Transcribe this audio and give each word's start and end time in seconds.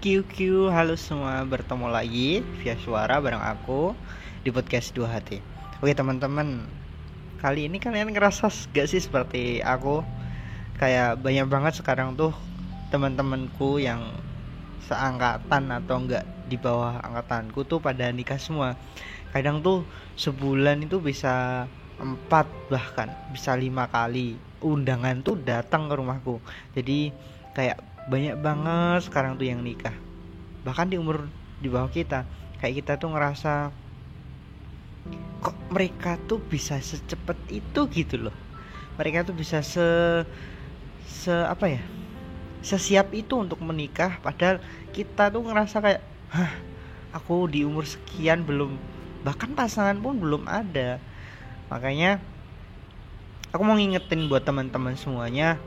QQ 0.00 0.72
halo 0.72 0.96
semua 0.96 1.44
bertemu 1.44 1.92
lagi 1.92 2.40
via 2.64 2.72
suara 2.80 3.20
bareng 3.20 3.44
aku 3.44 3.92
di 4.40 4.48
podcast 4.48 4.96
dua 4.96 5.20
hati. 5.20 5.44
Oke 5.84 5.92
teman-teman 5.92 6.64
kali 7.44 7.68
ini 7.68 7.76
kalian 7.76 8.08
ngerasa 8.08 8.48
gak 8.72 8.88
sih 8.88 8.96
seperti 8.96 9.60
aku? 9.60 10.00
Kayak 10.80 11.20
banyak 11.20 11.44
banget 11.52 11.84
sekarang 11.84 12.16
tuh 12.16 12.32
teman-temanku 12.88 13.76
yang 13.76 14.00
seangkatan 14.88 15.68
atau 15.68 16.00
enggak 16.00 16.24
di 16.48 16.56
bawah 16.56 16.96
angkatanku 17.04 17.68
tuh 17.68 17.84
pada 17.84 18.08
nikah 18.08 18.40
semua. 18.40 18.80
Kadang 19.36 19.60
tuh 19.60 19.84
sebulan 20.16 20.80
itu 20.80 20.96
bisa 21.04 21.68
empat 22.00 22.48
bahkan 22.72 23.12
bisa 23.36 23.52
lima 23.52 23.84
kali 23.92 24.40
undangan 24.64 25.20
tuh 25.20 25.36
datang 25.36 25.92
ke 25.92 25.94
rumahku. 26.00 26.40
Jadi 26.72 27.12
kayak 27.52 27.89
banyak 28.10 28.34
banget 28.42 29.06
sekarang 29.06 29.38
tuh 29.38 29.46
yang 29.46 29.62
nikah. 29.62 29.94
Bahkan 30.66 30.90
di 30.90 30.98
umur 30.98 31.30
di 31.62 31.70
bawah 31.70 31.86
kita 31.86 32.26
kayak 32.58 32.82
kita 32.82 32.92
tuh 32.98 33.14
ngerasa 33.14 33.70
kok 35.40 35.56
mereka 35.70 36.18
tuh 36.26 36.42
bisa 36.42 36.76
secepat 36.82 37.38
itu? 37.48 37.86
gitu 37.88 38.18
loh. 38.18 38.34
Mereka 38.98 39.22
tuh 39.22 39.32
bisa 39.38 39.62
se 39.62 39.86
se 41.06 41.30
apa 41.30 41.70
ya 41.70 41.82
sesiap 42.66 43.14
itu 43.14 43.38
untuk 43.38 43.62
menikah. 43.62 44.18
Padahal 44.20 44.58
kita 44.90 45.30
tuh 45.30 45.46
ngerasa 45.46 45.78
kayak 45.78 46.02
hah 46.34 46.52
aku 47.14 47.46
di 47.46 47.62
umur 47.62 47.86
sekian 47.86 48.42
belum 48.42 48.74
bahkan 49.22 49.54
pasangan 49.54 50.02
pun 50.02 50.18
belum 50.18 50.50
ada. 50.50 50.98
Makanya 51.70 52.18
aku 53.54 53.62
mau 53.62 53.78
ngingetin 53.78 54.26
buat 54.26 54.42
teman-teman 54.42 54.98
semuanya 54.98 55.62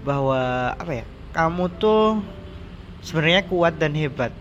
bahwa 0.00 0.72
apa 0.80 1.04
ya 1.04 1.06
kamu 1.30 1.64
tuh 1.78 2.20
sebenarnya 3.00 3.46
kuat 3.46 3.78
dan 3.80 3.96
hebat 3.96 4.32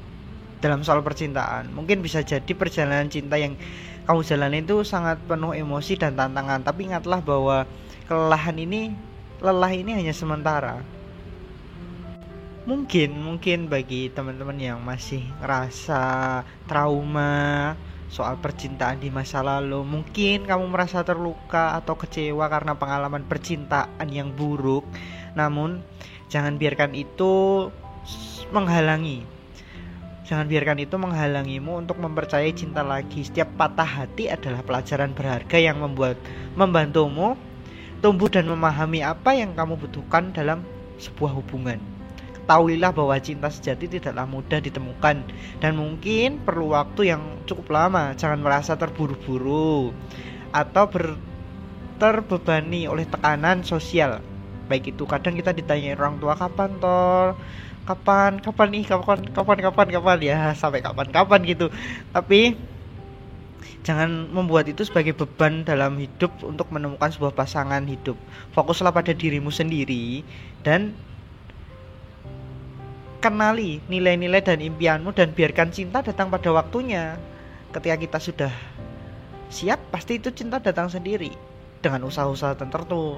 dalam 0.60 0.84
soal 0.84 1.00
percintaan. 1.00 1.72
Mungkin 1.72 2.04
bisa 2.04 2.20
jadi 2.24 2.52
perjalanan 2.52 3.08
cinta 3.08 3.40
yang 3.40 3.56
kamu 4.10 4.26
jalani 4.26 4.60
itu 4.66 4.82
sangat 4.82 5.22
penuh 5.30 5.54
emosi 5.54 5.94
dan 5.96 6.18
tantangan, 6.18 6.66
tapi 6.66 6.90
ingatlah 6.90 7.22
bahwa 7.22 7.70
kelelahan 8.10 8.58
ini 8.58 8.92
lelah 9.40 9.72
ini 9.72 9.96
hanya 9.96 10.12
sementara. 10.12 10.82
Mungkin 12.68 13.18
mungkin 13.18 13.72
bagi 13.72 14.10
teman-teman 14.14 14.58
yang 14.60 14.78
masih 14.84 15.26
ngerasa 15.42 16.02
trauma 16.70 17.74
soal 18.10 18.42
percintaan 18.42 18.98
di 18.98 19.14
masa 19.14 19.46
lalu, 19.46 19.86
mungkin 19.86 20.50
kamu 20.50 20.66
merasa 20.74 21.06
terluka 21.06 21.78
atau 21.78 21.94
kecewa 21.94 22.50
karena 22.50 22.74
pengalaman 22.74 23.22
percintaan 23.30 24.10
yang 24.10 24.34
buruk. 24.34 24.84
Namun 25.38 25.86
Jangan 26.30 26.62
biarkan 26.62 26.94
itu 26.94 27.66
menghalangi. 28.54 29.26
Jangan 30.30 30.46
biarkan 30.46 30.78
itu 30.78 30.94
menghalangimu 30.94 31.82
untuk 31.82 31.98
mempercayai 31.98 32.54
cinta 32.54 32.86
lagi. 32.86 33.26
Setiap 33.26 33.50
patah 33.58 34.06
hati 34.06 34.30
adalah 34.30 34.62
pelajaran 34.62 35.18
berharga 35.18 35.58
yang 35.58 35.82
membuat 35.82 36.22
membantumu 36.54 37.34
tumbuh 38.06 38.30
dan 38.30 38.46
memahami 38.46 39.02
apa 39.02 39.34
yang 39.34 39.58
kamu 39.58 39.82
butuhkan 39.82 40.30
dalam 40.30 40.62
sebuah 41.02 41.34
hubungan. 41.34 41.82
Ketahuilah 42.38 42.94
bahwa 42.94 43.18
cinta 43.18 43.50
sejati 43.50 43.90
tidaklah 43.90 44.30
mudah 44.30 44.62
ditemukan 44.62 45.26
dan 45.58 45.72
mungkin 45.74 46.38
perlu 46.46 46.78
waktu 46.78 47.10
yang 47.10 47.42
cukup 47.50 47.74
lama. 47.74 48.14
Jangan 48.14 48.38
merasa 48.38 48.78
terburu-buru 48.78 49.90
atau 50.54 50.86
ber 50.94 51.18
terbebani 51.98 52.86
oleh 52.86 53.04
tekanan 53.10 53.66
sosial 53.66 54.24
baik 54.70 54.94
itu 54.94 55.04
kadang 55.10 55.34
kita 55.34 55.52
ditanya 55.52 55.98
orang 55.98 56.22
tua 56.22 56.38
kapan 56.38 56.70
toh 56.78 57.34
kapan? 57.90 58.38
Kapan 58.38 58.68
nih? 58.70 58.84
Kapan 58.86 59.20
kapan 59.34 59.58
kapan 59.66 59.88
kapan? 59.90 60.18
Ya 60.22 60.40
sampai 60.54 60.86
kapan 60.86 61.10
kapan 61.10 61.40
gitu. 61.50 61.74
Tapi 62.14 62.54
jangan 63.82 64.30
membuat 64.30 64.70
itu 64.70 64.86
sebagai 64.86 65.18
beban 65.18 65.66
dalam 65.66 65.98
hidup 65.98 66.30
untuk 66.46 66.70
menemukan 66.70 67.10
sebuah 67.10 67.34
pasangan 67.34 67.82
hidup. 67.90 68.16
Fokuslah 68.54 68.94
pada 68.94 69.18
dirimu 69.18 69.50
sendiri 69.50 70.22
dan 70.62 70.94
kenali 73.20 73.82
nilai-nilai 73.90 74.46
dan 74.46 74.62
impianmu 74.62 75.12
dan 75.12 75.34
biarkan 75.34 75.74
cinta 75.74 76.06
datang 76.06 76.30
pada 76.30 76.54
waktunya. 76.54 77.18
Ketika 77.74 77.96
kita 77.98 78.18
sudah 78.22 78.54
siap 79.50 79.82
pasti 79.90 80.22
itu 80.22 80.30
cinta 80.30 80.62
datang 80.62 80.90
sendiri 80.90 81.34
dengan 81.82 82.06
usaha-usaha 82.06 82.54
tertentu 82.58 83.18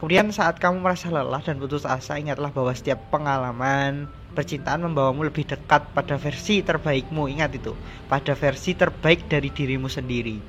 Kemudian 0.00 0.32
saat 0.32 0.56
kamu 0.56 0.80
merasa 0.80 1.12
lelah 1.12 1.44
dan 1.44 1.60
putus 1.60 1.84
asa, 1.84 2.16
ingatlah 2.16 2.48
bahwa 2.48 2.72
setiap 2.72 3.12
pengalaman 3.12 4.08
percintaan 4.32 4.80
membawamu 4.80 5.28
lebih 5.28 5.44
dekat 5.44 5.92
pada 5.92 6.16
versi 6.16 6.64
terbaikmu. 6.64 7.28
Ingat 7.28 7.60
itu, 7.60 7.76
pada 8.08 8.32
versi 8.32 8.72
terbaik 8.72 9.28
dari 9.28 9.52
dirimu 9.52 9.92
sendiri. 9.92 10.40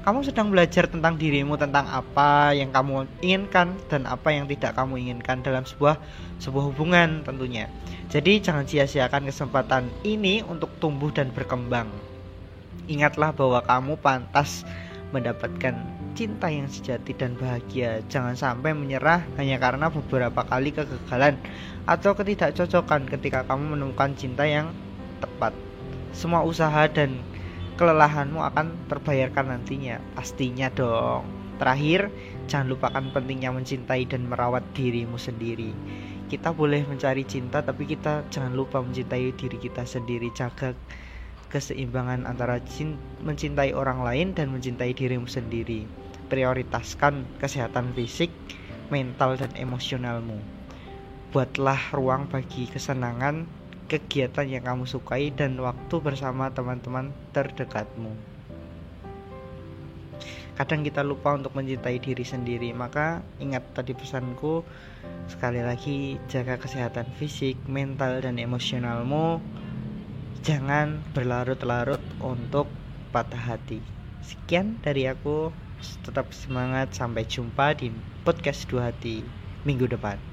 Kamu 0.00 0.24
sedang 0.24 0.48
belajar 0.48 0.88
tentang 0.88 1.20
dirimu, 1.20 1.60
tentang 1.60 1.84
apa 1.92 2.56
yang 2.56 2.72
kamu 2.72 3.04
inginkan 3.20 3.76
dan 3.92 4.08
apa 4.08 4.32
yang 4.32 4.48
tidak 4.48 4.72
kamu 4.72 4.96
inginkan 4.96 5.44
dalam 5.44 5.68
sebuah 5.68 6.00
sebuah 6.40 6.72
hubungan 6.72 7.20
tentunya. 7.20 7.68
Jadi 8.08 8.40
jangan 8.40 8.64
sia-siakan 8.64 9.28
kesempatan 9.28 9.92
ini 10.08 10.40
untuk 10.40 10.72
tumbuh 10.80 11.12
dan 11.12 11.28
berkembang. 11.36 11.92
Ingatlah 12.88 13.36
bahwa 13.36 13.60
kamu 13.60 14.00
pantas 14.00 14.64
mendapatkan 15.12 15.76
cinta 16.14 16.50
yang 16.50 16.66
sejati 16.66 17.14
dan 17.16 17.36
bahagia. 17.38 18.02
Jangan 18.10 18.34
sampai 18.34 18.74
menyerah 18.74 19.24
hanya 19.38 19.56
karena 19.56 19.88
beberapa 19.88 20.42
kali 20.46 20.74
kegagalan 20.74 21.38
atau 21.86 22.12
ketidakcocokan 22.14 23.08
ketika 23.08 23.46
kamu 23.46 23.78
menemukan 23.78 24.12
cinta 24.14 24.44
yang 24.46 24.70
tepat. 25.22 25.54
Semua 26.10 26.42
usaha 26.42 26.86
dan 26.90 27.22
kelelahanmu 27.78 28.42
akan 28.42 28.76
terbayarkan 28.92 29.56
nantinya, 29.56 30.02
pastinya 30.12 30.68
dong. 30.68 31.24
Terakhir, 31.56 32.08
jangan 32.48 32.72
lupakan 32.72 33.04
pentingnya 33.12 33.52
mencintai 33.52 34.08
dan 34.08 34.24
merawat 34.28 34.64
dirimu 34.72 35.20
sendiri. 35.20 35.76
Kita 36.28 36.56
boleh 36.56 36.86
mencari 36.88 37.26
cinta, 37.26 37.60
tapi 37.60 37.84
kita 37.84 38.24
jangan 38.32 38.56
lupa 38.56 38.80
mencintai 38.80 39.32
diri 39.36 39.58
kita 39.60 39.84
sendiri. 39.84 40.32
Jaga 40.32 40.72
keseimbangan 41.50 42.24
antara 42.30 42.62
mencintai 43.26 43.74
orang 43.74 44.06
lain 44.06 44.32
dan 44.32 44.54
mencintai 44.54 44.94
dirimu 44.94 45.26
sendiri. 45.26 45.84
Prioritaskan 46.30 47.26
kesehatan 47.42 47.90
fisik, 47.92 48.30
mental, 48.88 49.34
dan 49.34 49.50
emosionalmu. 49.58 50.38
Buatlah 51.34 51.90
ruang 51.90 52.30
bagi 52.30 52.70
kesenangan, 52.70 53.50
kegiatan 53.90 54.46
yang 54.46 54.62
kamu 54.62 54.86
sukai, 54.86 55.34
dan 55.34 55.58
waktu 55.58 55.98
bersama 55.98 56.54
teman-teman 56.54 57.10
terdekatmu. 57.34 58.14
Kadang 60.54 60.86
kita 60.86 61.02
lupa 61.02 61.34
untuk 61.34 61.56
mencintai 61.58 61.98
diri 61.98 62.22
sendiri, 62.22 62.70
maka 62.70 63.26
ingat 63.42 63.74
tadi 63.74 63.96
pesanku. 63.96 64.62
Sekali 65.26 65.64
lagi, 65.66 66.20
jaga 66.30 66.60
kesehatan 66.60 67.10
fisik, 67.18 67.58
mental, 67.66 68.22
dan 68.22 68.38
emosionalmu 68.38 69.40
jangan 70.40 71.04
berlarut-larut 71.12 72.00
untuk 72.20 72.68
patah 73.12 73.40
hati. 73.40 73.80
Sekian 74.24 74.80
dari 74.80 75.04
aku, 75.08 75.52
tetap 76.04 76.32
semangat. 76.32 76.96
Sampai 76.96 77.28
jumpa 77.28 77.76
di 77.76 77.92
podcast 78.24 78.68
dua 78.68 78.92
hati 78.92 79.24
minggu 79.64 79.88
depan. 79.90 80.29